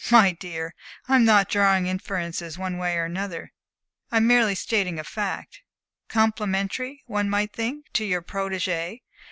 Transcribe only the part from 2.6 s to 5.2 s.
way or another. I merely stated a